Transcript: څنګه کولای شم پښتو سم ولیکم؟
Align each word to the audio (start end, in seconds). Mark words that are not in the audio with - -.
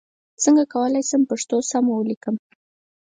څنګه 0.43 0.63
کولای 0.73 1.03
شم 1.09 1.21
پښتو 1.29 1.57
سم 1.69 1.85
ولیکم؟ 1.89 2.35